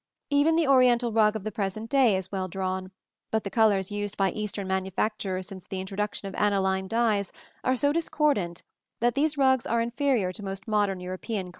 Even 0.31 0.55
the 0.55 0.67
Oriental 0.67 1.11
rug 1.11 1.35
of 1.35 1.43
the 1.43 1.51
present 1.51 1.87
day 1.87 2.17
is 2.17 2.31
well 2.31 2.47
drawn; 2.47 2.89
but 3.29 3.43
the 3.43 3.51
colors 3.51 3.91
used 3.91 4.17
by 4.17 4.31
Eastern 4.31 4.67
manufacturers 4.67 5.45
since 5.47 5.67
the 5.67 5.79
introduction 5.79 6.27
of 6.27 6.33
aniline 6.33 6.87
dyes 6.87 7.31
are 7.63 7.75
so 7.75 7.93
discordant 7.93 8.63
that 8.99 9.13
these 9.13 9.37
rugs 9.37 9.67
are 9.67 9.79
inferior 9.79 10.31
to 10.31 10.41
most 10.43 10.67
modern 10.67 11.01
European 11.01 11.43
carpets. 11.43 11.49